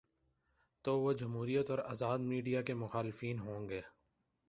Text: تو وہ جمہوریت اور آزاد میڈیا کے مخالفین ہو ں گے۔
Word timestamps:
تو 0.85 0.99
وہ 0.99 1.13
جمہوریت 1.13 1.69
اور 1.69 1.79
آزاد 1.79 2.19
میڈیا 2.23 2.61
کے 2.61 2.73
مخالفین 2.73 3.39
ہو 3.39 3.57
ں 3.59 3.69
گے۔ 3.69 3.81